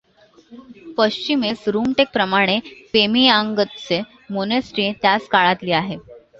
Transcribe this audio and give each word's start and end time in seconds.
पश्चिमेस 0.97 1.67
रुमटेकप्रमाणे 1.67 2.59
पेमियांगत्से 2.93 4.01
मोनेस्ट्री 4.29 4.91
त्याच 5.01 5.27
काळातली 5.27 5.71
आहे. 5.73 5.97